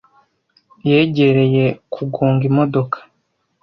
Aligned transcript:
Yegereye 0.89 1.65
kugonga 1.93 2.43
imodoka. 2.49 2.97